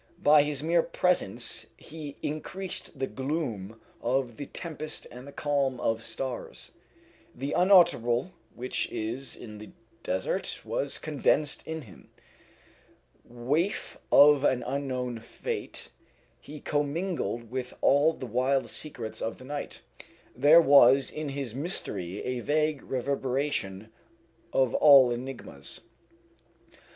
By 0.23 0.41
his 0.41 0.63
mere 0.63 0.81
presence 0.81 1.67
he 1.77 2.17
increased 2.23 2.97
the 2.97 3.05
gloom 3.05 3.79
of 4.01 4.37
the 4.37 4.47
tempest 4.47 5.05
and 5.11 5.27
the 5.27 5.31
calm 5.31 5.79
of 5.79 6.01
stars. 6.01 6.71
The 7.35 7.51
unutterable 7.53 8.31
which 8.55 8.91
is 8.91 9.35
in 9.35 9.59
the 9.59 9.69
desert 10.01 10.61
was 10.65 10.97
condensed 10.97 11.61
in 11.67 11.83
him. 11.83 12.09
Waif 13.23 13.95
of 14.11 14.43
an 14.43 14.63
unknown 14.63 15.19
fate, 15.19 15.91
he 16.39 16.59
commingled 16.59 17.51
with 17.51 17.75
all 17.81 18.11
the 18.13 18.25
wild 18.25 18.71
secrets 18.71 19.21
of 19.21 19.37
the 19.37 19.45
night. 19.45 19.81
There 20.35 20.61
was 20.61 21.11
in 21.11 21.29
his 21.29 21.53
mystery 21.53 22.23
a 22.23 22.39
vague 22.39 22.81
reverberation 22.81 23.91
of 24.51 24.73
all 24.73 25.11
enigmas. 25.11 25.79